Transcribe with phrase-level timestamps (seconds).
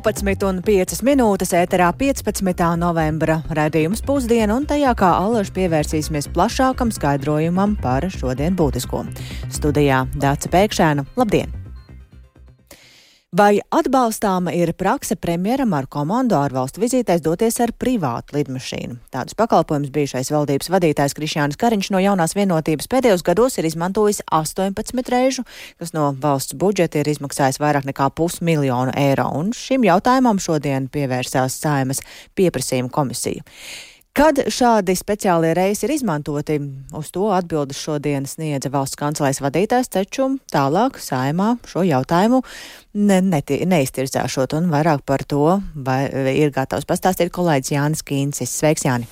[0.00, 2.64] 12,5 minūtes ēterā 15.
[2.80, 9.04] novembra raidījums pusdiena, un tajā kā alaži pievērsīsimies plašākam skaidrojumam par šodien būtisko.
[9.52, 11.08] Studijā Dāca Pēkšēna.
[11.20, 11.59] Labdien!
[13.30, 18.96] Vai atbalstāma ir prakse premjeram ar komandu ārvalstu vizītēs doties ar privātu lidmašīnu?
[19.14, 25.12] Tādus pakalpojumus bijušais valdības vadītājs Krišjāns Kariņš no jaunās vienotības pēdējos gados ir izmantojis 18
[25.14, 25.44] reižu,
[25.78, 31.60] kas no valsts budžeta ir izmaksājis vairāk nekā pusmiljonu eiro, un šim jautājumam šodien pievērsās
[31.62, 32.02] Saimas
[32.34, 33.46] pieprasījuma komisija.
[34.10, 36.56] Kad šādi speciālie reisi ir izmantoti,
[36.98, 42.42] uz to atbildes šodien sniedza valsts kancelēs vadītājs, taču tālāk saimā šo jautājumu
[42.98, 46.02] ne, neti, neiztirzāšot un vairāk par to vai,
[46.34, 48.58] ir gatavs pastāstīt kolēģis Jānis Kīncis.
[48.58, 49.06] Sveiks, Jāni!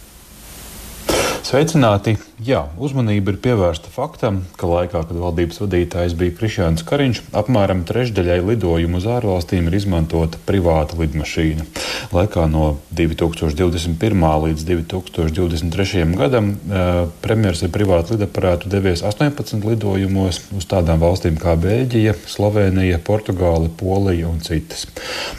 [1.47, 2.17] Sveicināti!
[2.39, 8.37] Jā, uzmanība ir pievērsta faktam, ka laikā, kad valdības vadītājs bija Krišjāns Kariņš, apmēram trešdaļai
[8.47, 11.67] lidojumu uz ārvalstīm ir izmantota privāta lidmašīna.
[12.15, 14.23] Laikā no 2021.
[14.45, 16.05] līdz 2023.
[16.21, 23.03] gadam uh, premjeras ar privātu lidaparātu devies 18 lidojumos uz tādām valstīm kā Bēļģija, Slovenija,
[23.03, 24.87] Portugāla, Polija un citas.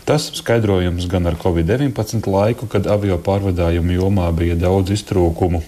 [0.03, 5.63] Tas skaidrojums gan ar Covid-19 laiku, kad avio pārvadājumu jomā bija daudz iztrūkumu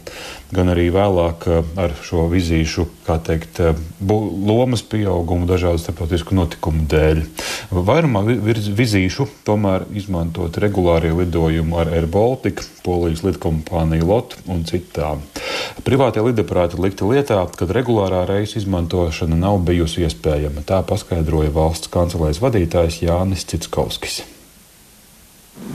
[0.51, 7.23] gan arī vēlāk eh, ar šo vizīšu, teikt, eh, lomas pieaugumu dažādu starptautisku notikumu dēļ.
[7.71, 8.23] Vairumā
[8.81, 15.23] vizīšu tomēr izmantot regulārie lidojumi ar Air Baltica, Polijas lidkompāniju LOT un citām.
[15.85, 20.65] Privātie lidaparāti likti lietā, kad regulārā reisa izmantošana nav bijusi iespējama.
[20.67, 24.21] Tā paskaidroja valsts kancelēs vadītājs Jānis Citskovskis.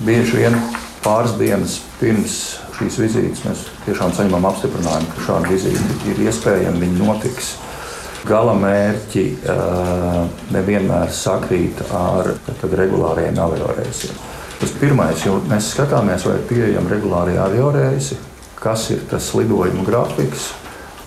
[0.06, 0.56] Bieži vien
[1.04, 2.36] pāris dienas pirms
[2.76, 7.54] šīs vizītes mēs tiešām saņemam apstiprinājumu, ka šāda vizīte ir iespējama, viņa notiks.
[8.26, 12.32] Gala mērķi uh, nevienmēr sakrīt ar
[12.66, 14.16] regulāriem avioreisiem.
[14.56, 18.16] Tas pirmais, jo mēs skatāmies, vai ir pieejami regulāri avioreisi,
[18.58, 20.48] kas ir tas lidojuma grafiks.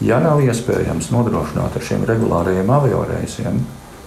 [0.06, 3.58] Ja nav iespējams nodrošināt ar šiem regulāriem avioreisiem,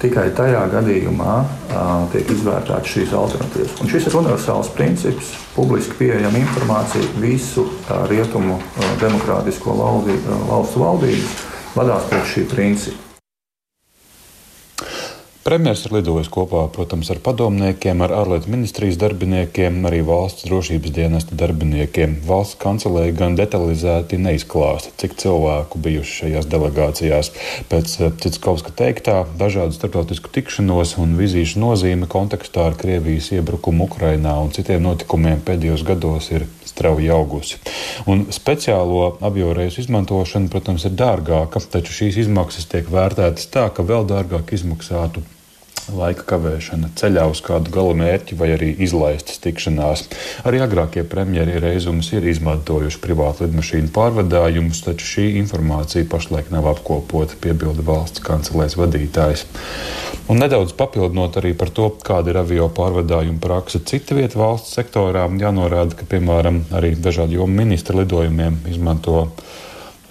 [0.02, 3.76] Tikai tajā gadījumā uh, tiek izvērtētas šīs alternatīvas.
[3.84, 5.30] Un šis ir universāls princips.
[5.54, 10.18] Publiski pieejama informācija visu uh, rietumu uh, demokrātisko valdi,
[10.50, 11.40] valstu valdības
[11.78, 13.11] vadās pēc šī principa.
[15.42, 21.34] Premjerministrs ir lidojis kopā, protams, ar padomniekiem, ar ārlietu ministrijas darbiniekiem, arī valsts drošības dienesta
[21.40, 22.14] darbiniekiem.
[22.28, 27.32] Valsts kancelēja gan detalizēti neizklāsta, cik cilvēku bijuši šajās delegācijās.
[27.72, 34.38] Pēc eh, Citskovska teiktā, dažādu starptautisku tikšanos un vizīšu nozīme kontekstā ar Krievijas iebrukumu Ukrainā
[34.44, 37.60] un citiem notikumiem pēdējos gados ir strauji augusi.
[38.10, 44.08] Un speciālo avioreisu izmantošana, protams, ir dārgāka, taču šīs izmaksas tiek vērtētas tā, ka vēl
[44.08, 45.22] dārgāk izmaksātu
[45.90, 50.04] laika kavēšana ceļā uz kādu galamērķi vai arī izlaistas tikšanās.
[50.48, 57.38] Arī agrākie premjeri reizumus ir izmantojuši privātu lidmašīnu pārvadājumus, taču šī informācija pašlaik nav apkopota,
[57.42, 59.46] piebilda valsts kancelēs vadītājs.
[60.30, 65.26] Un nedaudz papildinot arī par to, kāda ir avio pārvadājuma praksa cita vieta valsts sektorā,
[65.40, 69.26] jānorāda, ka, piemēram, arī dažādu jomu ministra lidojumiem izmanto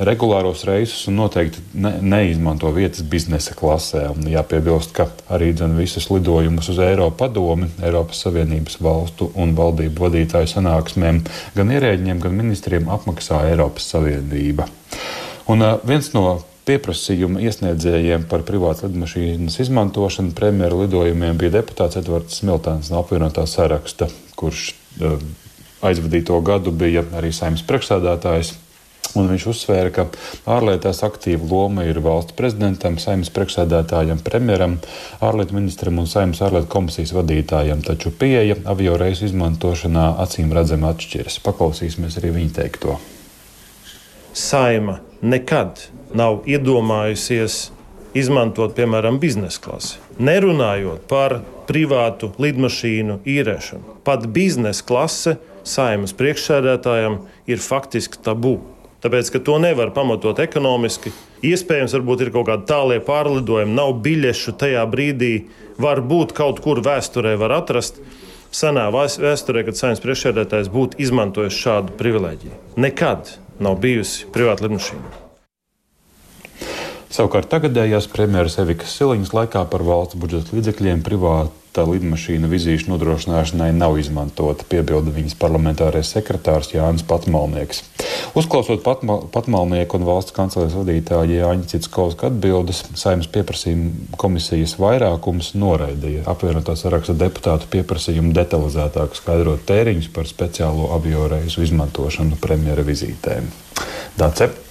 [0.01, 4.07] regulāros reisus un noteikti ne, neizmanto vietas biznesa klasē.
[4.11, 10.49] Un jāpiebilst, ka arī visus lidojumus uz Eiropas padomi, Eiropas Savienības valstu un valdību vadītāju
[10.55, 11.23] sanāksmēm
[11.55, 14.67] gan ierēģiem, gan ministriem apmaksā Eiropas Savienība.
[15.47, 22.91] Un viens no pieprasījuma iesniedzējiem par privātu lidmašīnas izmantošanu premjeru lidojumiem bija deputāts Edvards Smiltēns
[22.93, 25.17] no apvienotā saraksta, kurš uh,
[25.85, 28.53] aizvadīto gadu bija arī saimnes priekšsādātājs
[29.17, 30.05] Un viņš uzsvēra, ka
[30.47, 34.77] ārlietās aktīva loma ir valsts prezidentam, saimnes priekšsēdētājam, premjeram,
[35.23, 41.41] ārlietu ministram un saimnes ārlietu komisijas vadītājam, taču pieeja avio reisu izmantošanā acīm redzami atšķiras.
[41.43, 42.99] Paklausīsimies arī viņa teikto.
[44.31, 45.87] Saima nekad
[46.17, 47.69] nav iedomājusies
[48.17, 49.99] izmantot, piemēram, biznesa klasi.
[50.19, 51.39] Nerunājot par
[51.69, 54.01] privātu lidmašīnu īrēšanu.
[54.07, 55.37] Pat biznesa klase
[55.67, 58.57] saimas priekšsēdētājam ir faktiski tabū.
[59.01, 61.13] Tāpēc, ka to nevar pamatot ekonomiski.
[61.45, 65.31] Iespējams, varbūt ir kaut kādi tālie pārlidojumi, nav biļešu tajā brīdī.
[65.81, 67.97] Varbūt kaut kur vēsturē var atrast.
[68.53, 72.59] Senā vēsturē, kad saimnes priekšsēdētājs būtu izmantojis šādu privilēģiju.
[72.83, 75.11] Nekad nav bijusi privāta lidmašīna.
[77.11, 81.03] Savukārt tagadējās premjeras Evikas Siliņas laikā par valsts budžeta līdzekļiem
[81.71, 87.83] privāta lidmašīna vizīšu nodrošināšanai nav izmantota, piebilda viņas parlamentārais sekretārs Jānis Patmalnieks.
[88.35, 96.25] Uzklausot patmal, patmalnieku un valsts kancelejas vadītāju Jāņa Citskovska atbildes, saimnes pieprasījuma komisijas vairākums noraidīja
[96.27, 103.47] apvienotā saraksta deputātu pieprasījumu detalizētāk skaidrot tēriņus par speciālo avioreisu izmantošanu premjera vizītēm.
[104.19, 104.70] Dace.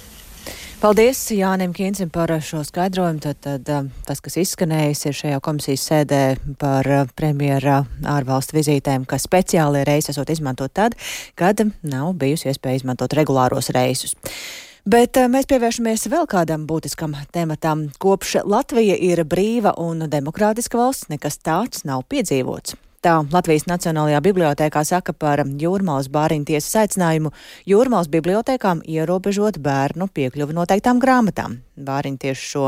[0.81, 3.21] Paldies Jānim Kīnsim par šo skaidrojumu.
[3.21, 6.21] Tad, tad um, tas, kas izskanējis, ir šajā komisijas sēdē
[6.57, 10.97] par uh, premjera ārvalstu vizītēm, ka speciālie reisi esot izmantot tad,
[11.37, 14.17] kad nav bijusi iespēja izmantot regulāros reisus.
[14.81, 17.91] Bet uh, mēs pievēršamies vēl kādam būtiskam tematam.
[18.01, 22.73] Kopš Latvija ir brīva un demokrātiska valsts, nekas tāds nav piedzīvots.
[23.01, 27.31] Tā Latvijas Nacionālajā bibliotēkā saka par Jūrmālas bāriņu tiesas aicinājumu
[27.65, 31.57] Jūrmālas bibliotēkām ierobežot bērnu piekļuvi noteiktām grāmatām.
[31.81, 32.67] Bāriņu tieši šo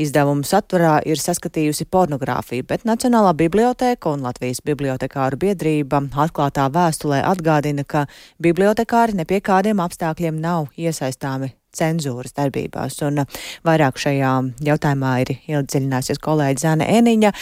[0.00, 7.84] izdevumu saturā ir saskatījusi pornogrāfiju, bet Nacionālā bibliotēka un Latvijas bibliotekāru biedrība atklātā vēstulē atgādina,
[7.84, 8.06] ka
[8.40, 13.02] bibliotekāri ne pie kādiem apstākļiem nav iesaistāmi cenzūras darbībās.
[13.04, 13.26] Un
[13.68, 14.36] vairāk šajā
[14.72, 17.36] jautājumā ir iedziļināsies kolēģi Zana Eniņa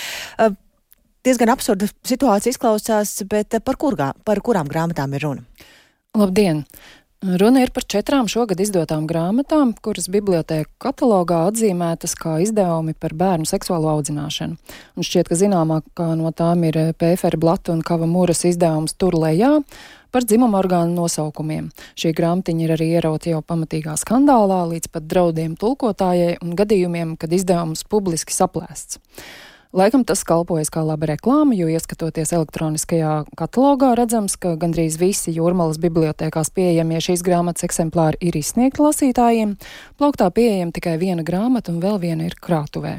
[1.26, 5.67] diezgan absurda situācija izklausās, bet par, kurgā, par kurām grāmatām ir runa?
[6.19, 6.65] Labdien!
[7.19, 13.49] Runa ir par četrām šogad izdotām grāmatām, kuras bibliotēku katalogā atzīmētas kā izdevumi par bērnu
[13.50, 14.55] seksuālo audzināšanu.
[14.94, 19.56] Un šķiet, ka zināmākā no tām ir Pēfera Blata un Kava Mūras izdevums Tur lejā
[20.15, 21.73] par dzimumu orgānu nosaukumiem.
[21.99, 27.35] Šī grāmatiņa ir arī ierauta jau pamatīgā skandālā, līdz pat draudiem tulkotājai un gadījumiem, kad
[27.35, 29.03] izdevums publiski saplēsts.
[29.76, 35.76] Laikam tas kalpojas kā laba reklāma, jo ieskatoties elektroniskajā katalogā, redzams, ka gandrīz visi jūrmalas
[35.82, 39.59] bibliotekās pieejamie šīs grāmatas eksemplāri ir izsniegti lasītājiem.
[40.00, 42.97] Plauktā pieejama tikai viena grāmata un vēl viena ir krātuvē.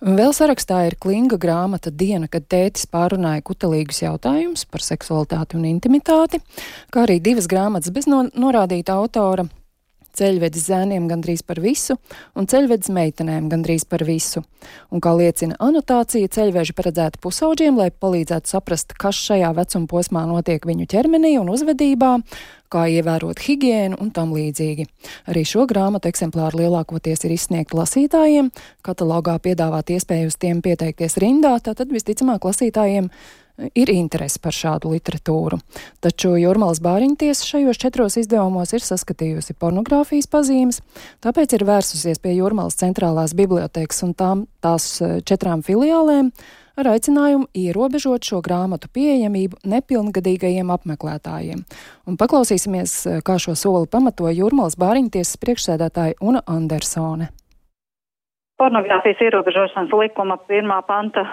[0.00, 6.38] Vēl sarakstā ir klinga grāmata Diena, kad tētis pārunāja kutelīgus jautājumus par seksualitāti un intimitāti,
[6.94, 9.50] kā arī divas grāmatas bez no, norādīta autora
[10.18, 11.96] ceļvedis zēniem gandrīz par visu
[12.38, 14.42] un ceļvedis meitenēm gandrīz par visu.
[14.90, 20.66] Un, kā liecina anotācija, ceļveži paredzēti pusauģiem, lai palīdzētu saprast, kas šajā vecuma posmā notiek
[20.68, 22.12] viņu ķermenī un uzvedībā,
[22.70, 24.86] kā ievērot higiēnu un tam līdzīgi.
[25.30, 28.52] Arī šo grāmatu eksemplāru lielākoties ir izsniegti lasītājiem,
[28.86, 33.10] katalogā piedāvāt iespēju uz tiem pieteikties rindā, tātad visticamāk lasītājiem
[33.74, 35.58] ir interese par šādu literatūru.
[36.04, 40.80] Taču Jurmālas Bāriņtiesa šajos četros izdevumos ir saskatījusi pornogrāfijas pazīmes,
[41.24, 46.32] tāpēc ir vērsusies pie Jurmālas centrālās bibliotekas un tām tās e, četrām filiālēm
[46.80, 51.66] ar aicinājumu ierobežot šo grāmatu pieejamību nepilngadīgajiem apmeklētājiem.
[52.08, 57.30] Un paklausīsimies, e, kā šo soli pamatoja Jurmālas Bāriņtiesas priekšsēdētāja Una Andersone.
[58.60, 61.24] Pornogrāfijas ierobežošanas likuma pirmā panta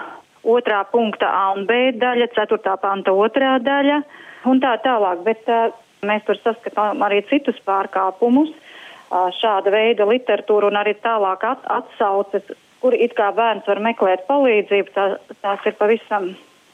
[0.48, 4.00] otrā punkta A un B daļa, ceturtā panta otrā daļa
[4.48, 5.22] un tā tālāk.
[5.26, 5.68] Bet uh,
[6.06, 12.48] mēs tur saskatām arī citus pārkāpumus, uh, šāda veida literatūru un arī tālāk at atsauces,
[12.82, 15.08] kur it kā bērns var meklēt palīdzību, tā,
[15.42, 16.32] tās ir pavisam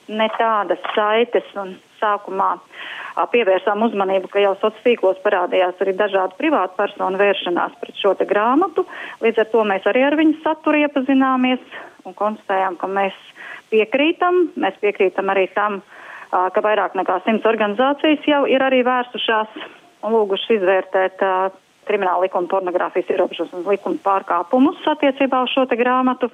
[0.09, 2.51] ne tādas saites un sākumā
[3.33, 8.85] pievērsām uzmanību, ka jau sociālos tīklos parādījās arī dažādu privātu personu vēršanās pret šo grāmatu.
[9.25, 11.63] Līdz ar to mēs arī ar viņu saturu iepazināmies
[12.05, 13.17] un konstatējām, ka mēs
[13.75, 14.41] piekrītam.
[14.61, 15.83] Mēs piekrītam arī tam,
[16.31, 19.61] ka vairāk nekā simts organizācijas jau ir arī vērsušās
[20.05, 21.23] un lūgušas izvērtēt
[21.89, 26.31] krimināla likuma pornogrāfijas ierobežošanas likuma pārkāpumus attiecībā uz šo grāmatu.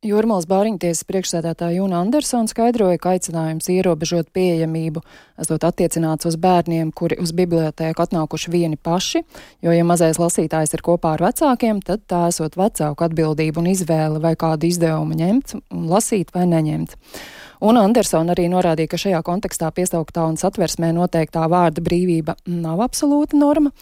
[0.00, 5.02] Jūrmālas bāriņtiesas priekšsēdētāja Jūna Andersona skaidroja, ka aicinājums ierobežot pieejamību
[5.44, 9.20] esot attiecināts uz bērniem, kuri uz bibliotēku atnākuši vieni paši,
[9.60, 14.24] jo, ja mazais lasītājs ir kopā ar vecākiem, tad tā esot vecāku atbildība un izvēle
[14.24, 15.58] vai kādu izdevumu ņemt
[15.92, 16.96] lasīt vai neņemt.
[17.60, 23.36] Un Andersona arī norādīja, ka šajā kontekstā piesauktā un satversmē noteiktā vārda brīvība nav absolūta
[23.36, 23.72] norma.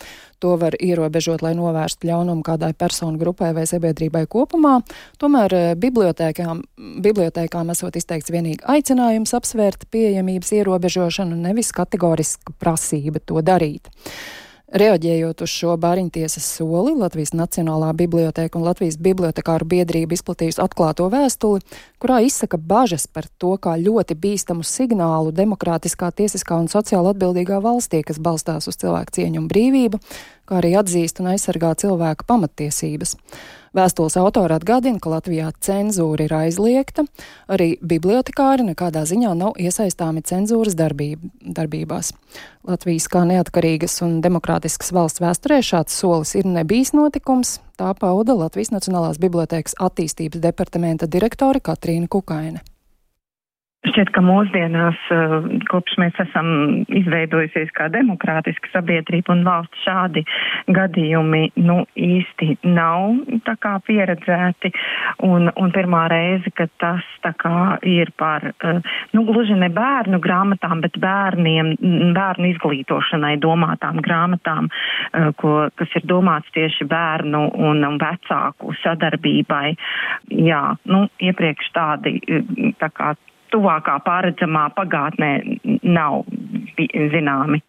[0.43, 4.81] To var ierobežot, lai novērstu ļaunumu kādai personu grupai vai sabiedrībai kopumā.
[5.23, 6.65] Tomēr eh, bibliotēkām,
[7.07, 13.91] bibliotēkām esot izteikts vienīgi aicinājums apsvērt pieejamības ierobežošanu, nevis kategoriska prasība to darīt.
[14.69, 21.65] Reaģējot uz šo bāriņtiesas soli, Latvijas Nacionālā biblioteka un Latvijas bibliotekāru biedrība izplatījusi atklāto vēstuli,
[21.97, 28.03] kurā izsaka bažas par to, kā ļoti bīstamu signālu demokrātiskā, tiesiskā un sociāli atbildīgā valstī,
[28.05, 30.03] kas balstās uz cilvēku cieņu un brīvību,
[30.45, 33.17] kā arī atzīst un aizsargā cilvēka pamatiesības.
[33.79, 37.05] Vēstules autora atgādina, ka Latvijā cenzūra ir aizliegta,
[37.53, 42.11] arī bibliotekāri nekādā ziņā nav iesaistāmi cenzūras darbība, darbībās.
[42.67, 48.73] Latvijas kā neatkarīgas un demokrātiskas valsts vēsturē šāds solis ir nebijis notikums, tā pauda Latvijas
[48.75, 52.65] Nacionālās bibliotēkas attīstības departamenta direktore Katrīna Kukaine.
[53.89, 55.35] Šķiet, ka mūsdienās, eh,
[55.71, 56.49] kopš mēs esam
[56.93, 60.25] izveidojusies kā demokrātiska sabiedrība un valsts, šādi
[60.77, 63.17] gadījumi nu, īsti nav
[63.63, 64.73] kā pieredzēti.
[65.25, 67.05] Un, un pirmā reize, kad tas
[67.39, 68.81] kā ir par, eh,
[69.13, 71.77] nu, gluži ne bērnu grāmatām, bet bērniem,
[72.17, 79.77] bērnu izglītošanai domātām grāmatām, eh, ko, kas ir domāts tieši bērnu un, un vecāku sadarbībai.
[80.31, 82.21] Jā, nu, iepriekš tādi
[82.81, 83.15] tā kā
[83.53, 85.33] tuvākā pārredzamā pagātnē
[85.83, 86.23] nav
[87.15, 87.63] zināmi.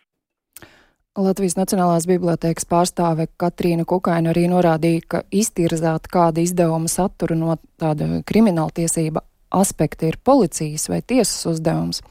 [1.20, 8.22] Latvijas Nacionālās bibliotēkas pārstāve Katrīna Kukaina arī norādīja, ka iztirzāt kāda izdevuma satura no tāda
[8.30, 12.04] krimināltiesība aspekta ir policijas vai tiesas uzdevums.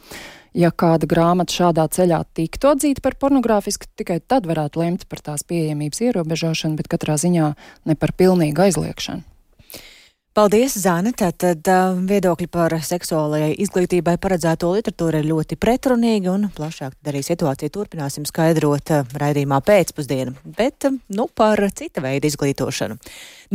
[0.59, 5.45] Ja kāda grāmata šādā ceļā tiktu atzīta par pornogrāfisku, tikai tad varētu lemt par tās
[5.47, 7.53] pieejamības ierobežošanu, bet katrā ziņā
[7.87, 9.23] ne par pilnīgu aizliekšanu.
[10.38, 11.11] Paldies, Zāne.
[11.18, 17.73] Tātad uh, viedokļi par seksuālajai izglītībai paredzēto literatūru ir ļoti pretrunīgi un plašāk arī situāciju
[17.75, 20.37] turpināsim skaidrot uh, raidījumā pēcpusdienu.
[20.47, 23.00] Bet, uh, nu, par cita veida izglītošanu.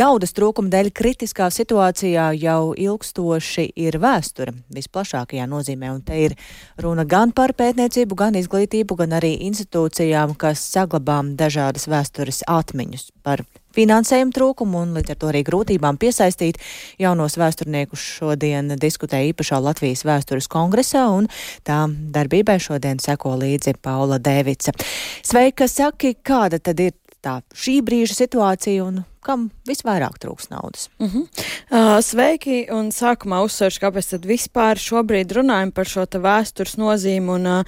[0.04, 6.36] Naudas trūkuma dēļ kritiskā situācijā jau ilgstoši ir vēsture visplašākajā nozīmē, un te ir
[6.84, 13.48] runa gan par pētniecību, gan izglītību, gan arī institūcijām, kas saglabām dažādas vēstures atmiņas par
[13.76, 16.60] finansējuma trūkumu un līdz ar to arī grūtībām piesaistīt
[17.02, 21.30] jaunos vēsturniekus šodien diskutēja īpašā Latvijas vēstures kongresā un
[21.68, 24.76] tā darbībai šodien seko līdzi Paula Devica.
[25.24, 30.90] Sveika, saki, kāda tad ir tā šī brīža situācija un kam visvairāk trūks naudas?
[31.00, 31.24] Uh -huh.
[31.72, 37.48] uh, sveiki, un sākumā uzsveršu, kāpēc tad vispār šobrīd runājam par šo vēstures nozīmi, un
[37.48, 37.66] uh,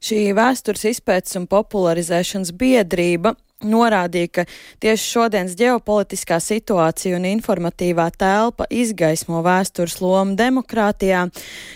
[0.00, 3.34] šī vēstures izpētes un popularizēšanas biedrība
[3.66, 4.44] norādīja, ka
[4.78, 11.24] tieši šodienas ģeopolitiskā situācija un informatīvā telpa izgaismo vēstures lomu demokrātijā,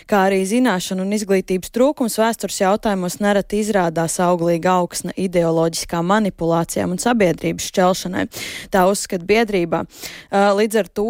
[0.07, 7.03] kā arī zināšanu un izglītības trūkums vēstures jautājumos nereti izrādās auglīga augsne ideoloģiskām manipulācijām un
[7.03, 8.25] sabiedrības šķelšanai.
[8.71, 9.83] Tā uzskata biedrībā.
[10.31, 11.09] Līdz ar to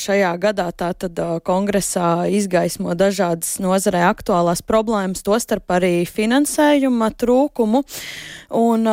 [0.00, 7.84] šajā gadā tātad kongresā izgaismo dažādas nozarē aktuālās problēmas, tostarp arī finansējuma trūkumu.
[8.56, 8.88] Un,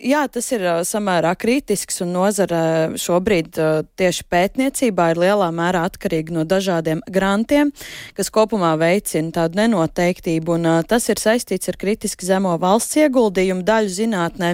[0.00, 2.62] jā, tas ir samērā kritisks un nozara
[2.98, 3.58] šobrīd
[3.98, 7.72] tieši pētniecībā ir lielā mērā atkarīga no dažādiem grantiem,
[8.16, 13.92] kas kopumā veicina tādu nenoteiktību, un tas ir saistīts ar kritiski zemo valsts ieguldījumu daļu
[13.96, 14.52] zinātnē.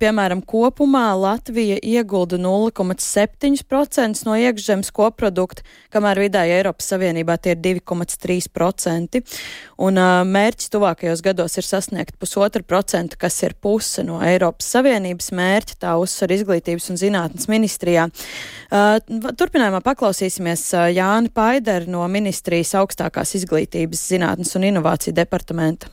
[0.00, 9.22] Piemēram, kopumā Latvija iegulda 0,7% no iekšzemes koprodukta, kamēr vidēji Eiropas Savienībā tie ir 2,3%.
[9.80, 9.96] Un
[10.28, 14.79] mērķis tuvākajos gados ir sasniegt pusotra procentu, kas ir puse no Eiropas Savienības.
[14.80, 18.06] Savienības mērķi, tā uzsver izglītības un zinātnes ministrijā.
[18.70, 18.96] Uh,
[19.36, 25.90] turpinājumā paklausīsimies uh, Jāni Paideru no ministrijas augstākās izglītības, zinātnes un inovāciju departamenta.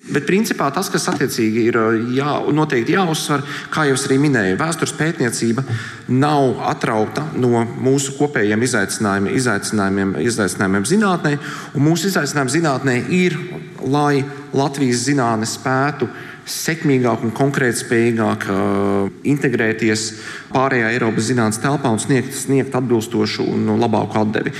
[0.00, 4.58] Bet principā tas, kas attiecīgi ir uh, jā, noteikti jāuzsver, kā jau es arī minēju,
[4.58, 5.62] vēstures pētniecība
[6.10, 11.36] nav atrauta no mūsu kopējiem izaicinājumiem, izaicinājumiem, izaicinājumiem zinātnē.
[11.78, 13.38] Mūsu izaicinājumi zinātnē ir,
[13.86, 14.24] lai
[14.56, 16.10] Latvijas zinātne spētu
[16.50, 20.06] sekmīgāk un konkrētspējīgāk uh, integrēties
[20.52, 24.54] pārējā Eiropas zinātnes telpā un sniegt, sniegt atbilstošu un labāku atdevi.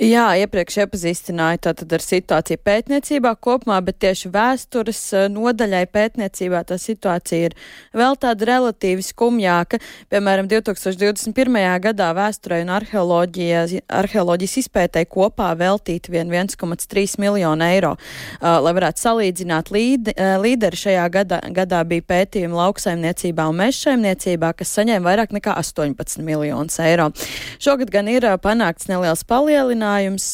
[0.00, 6.78] Jā, iepriekš iepazīstināju tātad ar situāciju pētniecībā kopumā, bet tieši vēstures eh, nodaļai pētniecībā tā
[6.80, 7.56] situācija ir
[7.92, 9.76] vēl tāda relatīvi skumjāka.
[10.08, 11.58] Piemēram, 2021.
[11.84, 17.92] gadā vēsturē un arheoloģijas izpētē kopā veltīti vien 1,3 miljonu eiro.
[18.40, 24.54] Uh, lai varētu salīdzināt, līd, uh, līderi šajā gadā, gadā bija pētījumi lauksaimniecībā un mežsaimniecībā,
[24.56, 27.12] kas saņēma vairāk nekā 18 miljonus eiro.
[27.60, 30.26] Šogad gan ir panākts neliels palielinājums palielinājums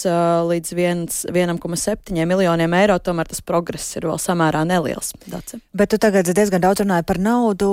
[0.46, 5.12] līdz 1,7 miljoniem eiro, tomēr tas progress ir vēl samērā neliels.
[5.26, 5.60] Dace.
[5.72, 7.70] Bet tu tagad diezgan daudz runāji par naudu.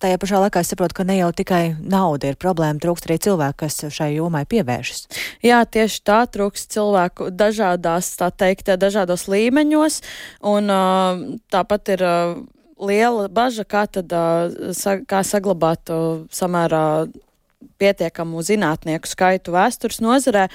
[0.00, 3.66] Tajā pašā laikā es saprotu, ka ne jau tikai nauda ir problēma, trūkst arī cilvēku,
[3.66, 5.06] kas šai jomai pievēršas.
[5.44, 10.00] Jā, tieši tā trūkst cilvēku dažādās, tā teikt, dažādos līmeņos,
[10.46, 10.72] un
[11.52, 12.06] tāpat ir
[12.80, 14.12] liela baža, kā tad
[15.08, 15.92] kā saglabāt
[16.32, 16.86] samērā
[17.80, 20.48] pietiekamu zinātnieku skaitu vēstures nozarē.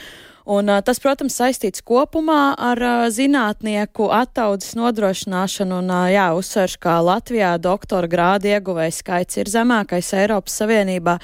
[0.50, 2.79] Un, tas, protams, saistīts kopumā ar
[3.13, 5.81] zinātnieku attaudzes nodrošināšanu.
[5.83, 11.19] Un, jā, uzsverš, ka Latvijā doktora grāda ieguvēja skaits ir zemākais Eiropas Savienībā.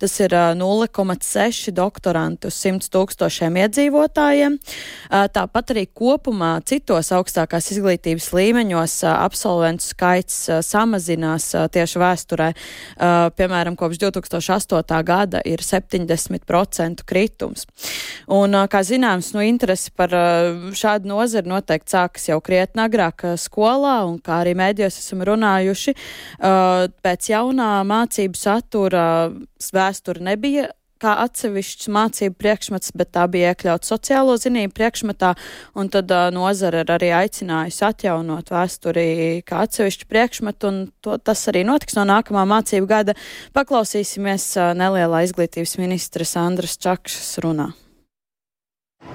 [0.00, 4.56] Tas ir 0,6 doktorantu uz 100 tūkstošiem iedzīvotājiem.
[5.36, 12.48] Tāpat arī kopumā citos augstākās izglītības līmeņos absolventu skaits samazinās tieši vēsturē.
[13.36, 15.02] Piemēram, kopš 2008.
[15.06, 17.68] gada ir 70% kritums.
[18.32, 20.12] Un, kā zināms, no interesi par
[20.78, 25.96] šādu nozari noteikti sākas jau krietni agrāk skolā, un kā arī mēdījos esam runājuši,
[27.06, 29.06] pēc jaunā mācību satura
[29.72, 30.70] vēsture nebija
[31.02, 35.34] kā atsevišķs mācību priekšmets, bet tā bija iekļauts sociālo zinību priekšmetā,
[35.78, 39.06] un tad uh, nozara ir arī aicinājusi atjaunot vēsturi
[39.48, 43.18] kā atsevišķu priekšmetu, un to, tas arī notiks no nākamā mācību gada.
[43.56, 47.72] Paklausīsimies uh, nelielā izglītības ministra Sandras Čakšas runā.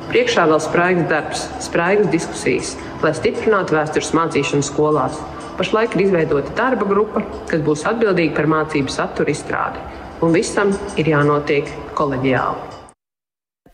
[0.08, 5.20] Priekšā vēl spraigs darbs, spraigas diskusijas, lai stiprinātu vēstures mācīšanu skolās.
[5.60, 9.84] Pašlaik ir izveidota darba grupa, kas būs atbildīga par mācību satura izstrādi
[10.22, 12.76] un visam ir jānotiek koleģiāli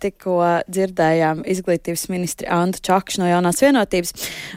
[0.03, 4.13] tikko dzirdējām izglītības ministri Antu Čakšu no jaunās vienotības.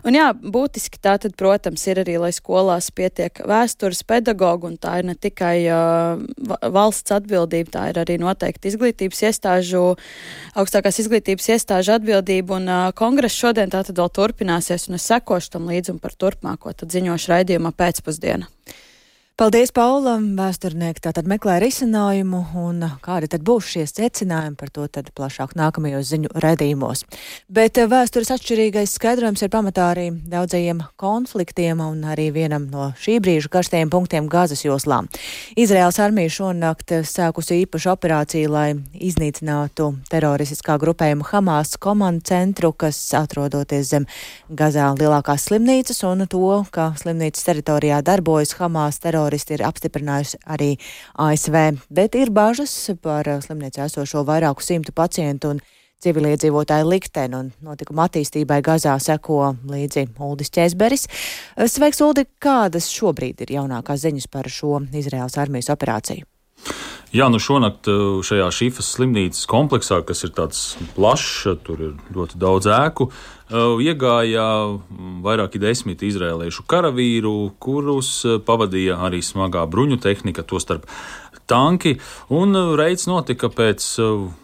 [0.06, 4.98] Un jā, būtiski tā tad, protams, ir arī, lai skolās pietiek vēstures pedagogu, un tā
[5.00, 6.22] ir ne tikai uh,
[6.62, 9.84] valsts atbildība, tā ir arī noteikti izglītības iestāžu,
[10.58, 15.56] augstākās izglītības iestāžu atbildība, un uh, kongress šodien tā tad vēl turpināsies, un es sekošu
[15.56, 18.50] tam līdzi un par turpmāko tad ziņošu raidījumā pēcpusdienā.
[19.36, 20.30] Paldies, Paulam!
[20.32, 26.06] Vēsturnieki tātad meklē risinājumu, un kādi tad būs šie secinājumi par to tad plašāk nākamajos
[26.08, 27.02] ziņu redījumos.
[27.52, 33.18] Bet eh, vēstures atšķirīgais skaidrojums ir pamatā arī daudzajiem konfliktiem un arī vienam no šī
[33.26, 35.02] brīža karstajiem punktiem Gāzes joslā.
[35.52, 43.92] Izraels armija šonakt sākusi īpašu operāciju, lai iznīcinātu teroristiskā grupējuma Hamas komandu centru, kas atrodoties
[43.92, 44.08] zem
[44.48, 50.76] Gazā lielākās slimnīcas, un to, ka slimnīcas teritorijā darbojas Hamas teroristiskā teroristi ir apstiprinājusi arī
[51.18, 51.56] ASV,
[51.90, 55.60] bet ir bažas par uh, slimnīcā esošo vairāku simtu pacientu un
[56.04, 61.08] civiliedzīvotāju likteni un notikuma attīstībai Gazā seko līdzi Uldis Čēsberis.
[61.56, 66.26] Uh, sveiks, Uldi, kādas šobrīd ir jaunākās ziņas par šo Izraels armijas operāciju?
[67.14, 70.62] Jā, nu šonakt uh, šajā šīfas slimnīcas kompleksā, kas ir tāds
[70.94, 78.40] plašs, tur ir ļoti daudz ēku, uh, iegāja mm, vairāki desmit izrēliešu karavīru, kurus uh,
[78.42, 80.88] pavadīja arī smagā bruņu tehnika, tostarp
[81.46, 81.96] tanki,
[82.34, 83.84] un reids notika pēc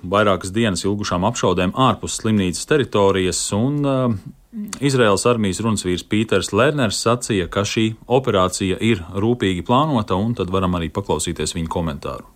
[0.06, 3.82] vairākas dienas ilgušām apšaudēm ārpus slimnīcas teritorijas, un
[4.84, 10.76] Izraels armijas runas Pīters Lerners sacīja, ka šī operācija ir rūpīgi plānota, un tad varam
[10.76, 12.28] arī paklausīties viņa komentāru.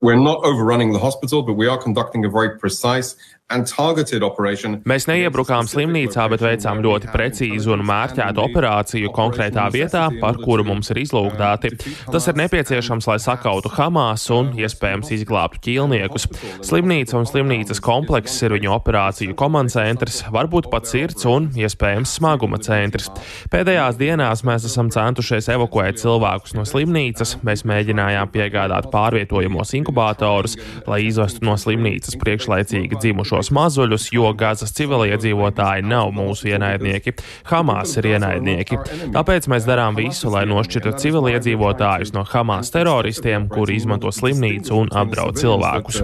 [0.00, 3.16] We're not overrunning the hospital, but we are conducting a very precise
[4.84, 10.92] Mēs neiebrukām slimnīcā, bet veicām ļoti precīzu un mērķētu operāciju konkrētā vietā, par kuru mums
[10.92, 11.70] ir izlūgdāti.
[12.12, 16.28] Tas ir nepieciešams, lai sakautu Hamas un, iespējams, izglābtu ķīlniekus.
[16.68, 23.08] Slimnīca un slimnīcas komplekss ir viņu operāciju komandcentrs, varbūt pat sirds un, iespējams, smaguma centrs.
[23.48, 31.00] Pēdējās dienās mēs esam centušies evakuēt cilvēkus no slimnīcas, mēs mēģinājām piegādāt pārvietojamos inkubatorus, lai
[31.08, 37.14] izvestu no slimnīcas priekšlaicīgi dzimušo šos mazuļus, jo Gazas civiliedzīvotāji nav mūsu ienaidnieki.
[37.48, 38.80] Hamas ir ienaidnieki.
[39.14, 45.38] Tāpēc mēs darām visu, lai nošķirtu civiliedzīvotājus no Hamas teroristiem, kuri izmanto slimnīcu un apdraud
[45.38, 46.02] cilvēkus.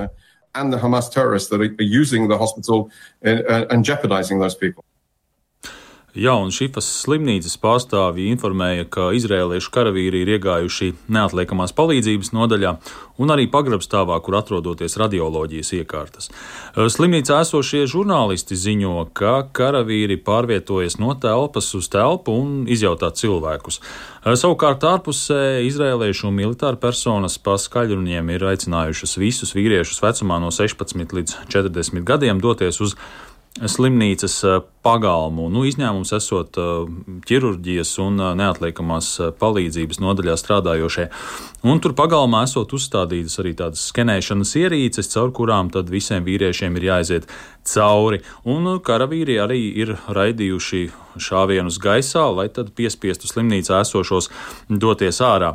[0.54, 2.90] And the Hamas terrorists that are using the hospital
[3.22, 4.84] and, and jeopardizing those people.
[6.14, 12.70] Jā, un šīs slimnīcas pārstāvji informēja, ka izrēliešu karavīri ir iegājuši neatliekamās palīdzības nodaļā
[13.18, 16.30] un arī pagrabstāvā, kur atrodoties radioloģijas iekārtas.
[16.78, 23.82] Slimnīcā esošie žurnālisti ziņo, ka karavīri pārvietojas no telpas uz telpu un izjautā cilvēkus.
[24.22, 31.38] Savukārt ārpusē izrēliešu militāra personas pa skaļruniem ir aicinājušas visus vīriešus vecumā no 16 līdz
[31.50, 32.94] 40 gadiem doties uz
[33.62, 35.46] slimnīcas eh, pagalmu.
[35.52, 36.70] Nu, izņēmums esot eh,
[37.28, 41.06] ķirurģijas un eh, neatliekamās palīdzības nodaļā strādājošie.
[41.70, 46.88] Un tur pagalmā esot uzstādītas arī tādas skenēšanas ierīces, caur kurām tad visiem vīriešiem ir
[46.90, 47.30] jāiziet
[47.68, 48.20] cauri.
[48.44, 50.84] Un karavīri arī ir raidījuši
[51.20, 54.30] šāvienus gaisā, lai tad piespiestu slimnīcā esošos
[54.68, 55.54] doties ārā.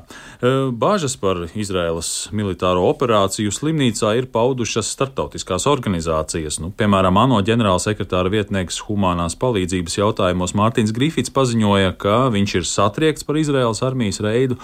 [0.80, 8.84] Bāžas par Izraēlas militāro operāciju slimnīcā ir paudušas starptautiskās organizācijas, nu, piemēram, ANO ģenerālsekretāra vietnieks
[8.88, 14.60] humanās palīdzības jautājumos Mārtiņš Grifits paziņoja, ka viņš ir satriekts par Izraēlas armijas reidu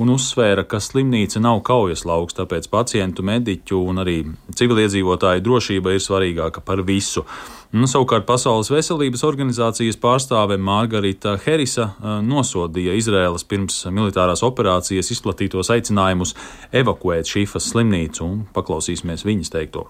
[0.00, 4.16] un uzsvēra, ka slimnīca nav kaujas lauks, tāpēc pacientu, mediķu un arī
[4.56, 7.26] civiliedzīvotāju drošība ir svarīgāka par visu.
[7.72, 15.72] Nu, savukārt Pasaules veselības organizācijas pārstāve Margarita Herisa eh, nosodīja Izraēlas pirms militārās operācijas izplatītos
[15.72, 16.36] aicinājumus
[16.82, 19.88] evakuēt Šīfas slimnīcu un paklausīsimies viņas teikto.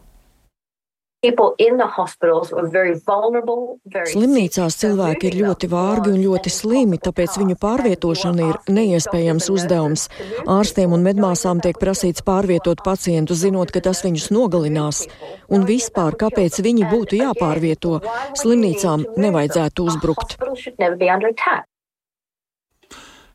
[4.11, 10.09] Slimnīcās cilvēki ir ļoti vārgi un ļoti slimi, tāpēc viņu pārvietošana ir neiespējams uzdevums.
[10.51, 15.05] Ārstiem un medmāsām tiek prasīts pārvietot pacientu, zinot, ka tas viņus nogalinās.
[15.47, 18.01] Un vispār, kāpēc viņi būtu jāpārvieto?
[18.43, 20.41] Slimnīcām nevajadzētu uzbrukt.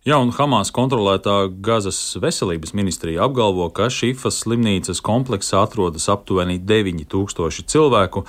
[0.05, 7.65] Jā, un Hamas kontrolētā Gazas veselības ministrija apgalvo, ka Šifas slimnīcas kompleksā atrodas aptuveni 9000
[7.67, 8.21] cilvēku.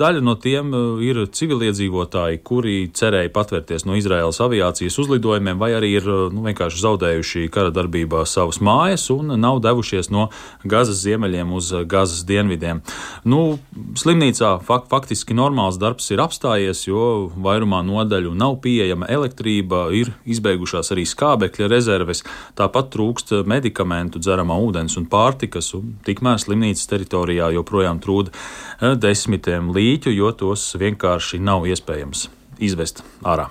[0.00, 0.72] Daļa no tiem
[1.04, 7.44] ir civiliedzīvotāji, kuri cerēja patvērties no Izraēlas aviācijas uzlidojumiem, vai arī ir nu, vienkārši zaudējuši
[7.54, 10.30] kara darbībā savas mājas un nav devušies no
[10.64, 12.82] Gazas ziemeļiem uz Gazas dienvidiem.
[13.22, 13.60] Nu,
[14.00, 20.95] slimnīcā fak faktiski normāls darbs ir apstājies, jo vairumā nodaļu nav pieejama elektrība, ir izbeigušās
[20.96, 22.24] arī skābekļa rezerves,
[22.58, 29.70] tāpat trūkst medikamentu, dzeramā ūdens un pārtikas, un tikmēr slimnīcas teritorijā joprojām trūda eh, desmitiem
[29.76, 32.28] līķu, jo tos vienkārši nav iespējams
[32.58, 33.50] izvest ārā.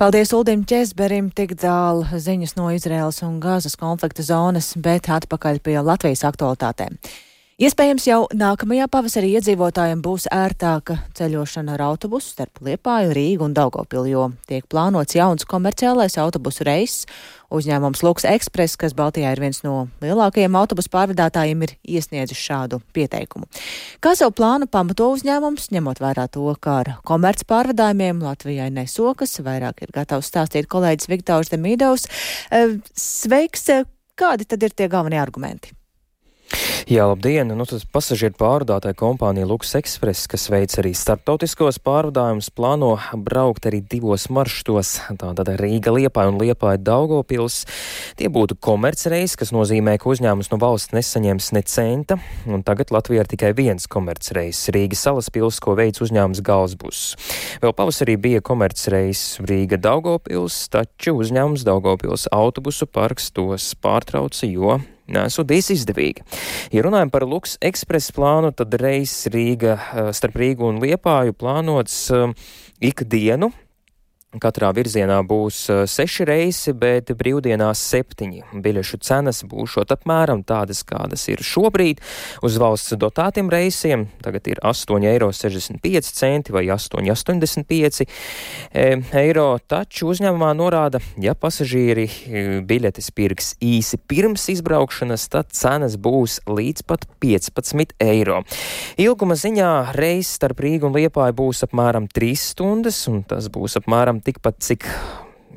[0.00, 5.76] Paldies Uldim Česberim, tik tālu ziņas no Izraels un Gāzes konflikta zonas, bet atpakaļ pie
[5.84, 6.96] Latvijas aktualitātēm.
[7.60, 14.06] Iespējams, jau nākamajā pavasarī iedzīvotājiem būs ērtāka ceļošana ar autobusu starp Liepāju, Rīgu un Daugopilu,
[14.08, 17.04] jo tiek plānots jauns komerciālais autobusu reiss.
[17.52, 23.44] Uzņēmums Luks Express, kas Baltijā ir viens no lielākajiem autobusu pārvadātājiem, ir iesniedzis šādu pieteikumu.
[24.00, 29.84] Kā savu plānu pamato uzņēmums, ņemot vērā to, ka ar komerc pārvadājumiem Latvijai nesokas, vairāk
[29.84, 32.08] ir gatavs stāstīt kolēģis Viktors Demīdovs.
[32.96, 33.68] Sveiks!
[34.16, 35.74] Kādi tad ir tie galvenie argumenti?
[36.90, 37.46] Jā, labdien!
[37.54, 43.78] Nu, tas pasažieru pārvadātāja kompānija Lukas Express, kas veic arī starptautiskos pārvadājumus, plāno braukt arī
[43.86, 44.96] divos maršrutos.
[45.20, 47.60] Tātad Rīga Liepā un Liepā Daugopils.
[48.18, 52.18] Tie būtu komercreis, kas nozīmē, ka uzņēmums no valsts nesaņems ne centa,
[52.50, 57.14] un tagad Latvijā ir tikai viens komercreis- Rīga salas pils, ko veids uzņēmums Galsbus.
[57.62, 64.80] Vēl pavasarī bija komercreis Rīga Daugopils, taču uzņēmums Daugopils autobusu parks tos pārtrauca, jo
[65.14, 66.24] nesot bijis izdevīgi.
[66.74, 72.06] Ja runājam par Luks ekspresa plānu, tad reizes Rīga eh, starp Rīgu un Liepāju plānots
[72.14, 72.36] um,
[72.80, 73.52] ikdienu
[74.38, 78.44] Katrā virzienā būs uh, seši reisi, bet brīvdienās septiņi.
[78.62, 81.98] Biļešu cenas būs apmēram tādas, kādas ir šobrīd.
[82.46, 88.84] Uz valsts dotētiem reisiem tagad ir 8,65 eiro vai 8,85 e,
[89.18, 96.38] eiro, taču uzņēmumā norāda, ja pasažieri e, biļetes pirks īsi pirms izbraukšanas, tad cenas būs
[96.46, 98.44] līdz pat 15 eiro.
[98.94, 104.19] Ilguma ziņā reis starp Rīgu un Liepāju būs apmēram 3 stundas, un tas būs apmēram
[104.24, 104.86] tikpat, cik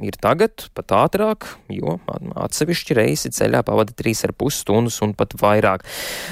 [0.02, 1.98] ir tagad, pat ātrāk, jo
[2.40, 5.86] atsevišķi reisi ceļā pavada 3,5 stundas un pat vairāk.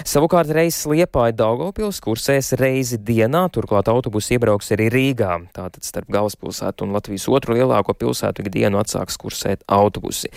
[0.08, 5.38] Savukārt reizes Liepāja Daugopils kursēs reizi dienā, turklāt autobusi iebrauks arī Rīgā.
[5.56, 10.32] Tātad starp galvaspilsētu un Latvijas otru lielāko pilsētu ikdienu atsāks kursēt autobusi.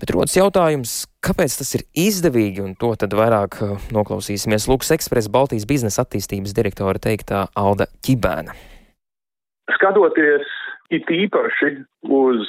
[0.00, 5.32] Bet rodas jautājums, kāpēc tas ir izdevīgi, un to tad vairāk uh, noklausīsimies Lukas Ekspresa
[5.34, 8.54] Baltijas biznesa attīstības direktora teiktā Alda Ķibēna.
[9.78, 10.46] Skatoties
[10.94, 11.74] it īpaši
[12.04, 12.46] uz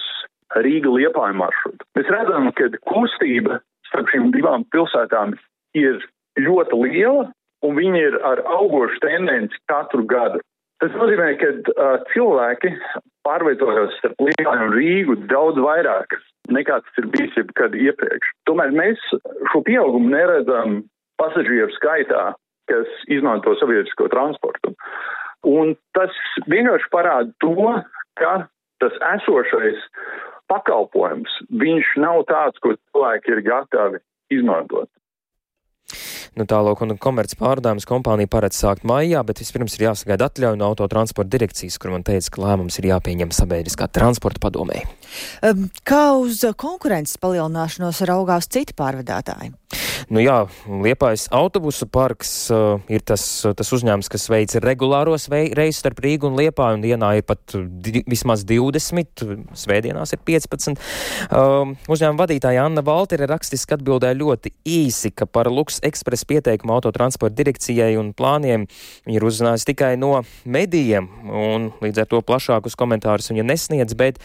[0.57, 1.85] Rīga liepāju maršrutu.
[1.97, 5.35] Mēs redzam, ka kustība starp šīm divām pilsētām
[5.77, 5.99] ir
[6.41, 7.27] ļoti liela
[7.65, 10.41] un viņi ir ar augošu tendenci katru gadu.
[10.79, 12.71] Tas nozīmē, ka uh, cilvēki
[13.27, 16.15] pārvietojas starp Liepāju un Rīgu daudz vairāk
[16.49, 18.31] nekā tas ir bijis jebkad iepriekš.
[18.49, 19.01] Tomēr mēs
[19.51, 20.81] šo pieaugumu neredzam
[21.19, 22.31] pasažieru skaitā,
[22.71, 24.73] kas izmanto sabiedrisko transportu.
[25.47, 26.15] Un tas
[26.51, 27.75] vienkārši parāda to,
[28.19, 28.35] ka
[28.83, 29.81] tas esošais
[30.49, 34.01] pakalpojums, viņš nav tāds, ko cilvēki ir gatavi
[34.33, 34.89] izmantot.
[36.37, 40.69] Nu, Tālāk, un komerc pārdāmas kompānija paredz sākt maijā, bet vispirms ir jāsagaida atļauja no
[40.71, 44.85] autotransporta direkcijas, kur man teica, ka lēmums ir jāpieņem sabiedriskā transporta padomē.
[45.89, 49.55] Kā uz konkurences palielināšanos raugās citi pārvadātāji?
[50.09, 56.01] Nu jā, Liepais autobusu parks uh, ir tas, tas uzņēmums, kas veic regulāros reisus starp
[56.01, 59.21] Rīgu un Liepāju, un dienā ir pat di vismaz 20,
[59.53, 60.81] svētdienās ir 15.
[61.29, 67.37] Uh, uzņēmuma vadītāja Anna Valtere rakstiski atbildēja ļoti īsi, ka par Luks Express pieteikumu autotransporta
[67.43, 68.65] direkcijai un plāniem
[69.05, 74.17] viņa ir uzzinājusi tikai no medijiem, un līdz ar to plašākus komentārus viņa nesniedz, bet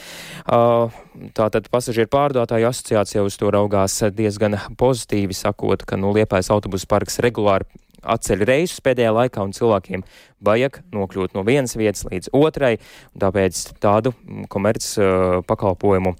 [0.49, 0.89] uh,
[1.37, 7.21] tātad pasažieru pārdotāju asociācija uz to raugās diezgan pozitīvi sakot, ka nu, Liepais autobusu parks
[7.25, 7.69] regulāri
[8.05, 10.05] atceļ reisus pēdējā laikā, un cilvēkiem
[10.45, 12.77] vajag nokļūt no vienas vietas līdz otrai,
[13.21, 14.15] tāpēc tādu
[14.53, 16.15] komerc uh, pakalpojumu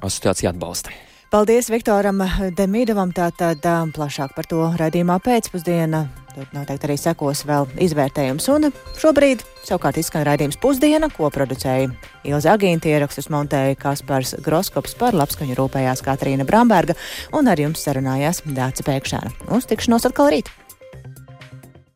[0.00, 0.94] asociācija atbalsta.
[1.36, 2.22] Paldies Viktoram
[2.56, 3.10] Demīdovam.
[3.12, 3.60] Tātad
[3.92, 6.06] plašāk par to raidījumā pēcpusdiena.
[6.32, 8.46] Tur noteikti arī sekos vēl izvērtējums.
[8.54, 11.90] Un šobrīd savukārt izskan raidījums pusdiena, ko producēja
[12.24, 16.96] Ilza Agīnti, ierakstus montēja Kaspars Groskops par labskaņu rūpējās Katrīna Bramberga
[17.36, 19.36] un ar jums sarunājās Dāca Pēkšēna.
[19.52, 20.48] Uz tikšanos atkal rīt!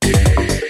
[0.05, 0.70] Yeah.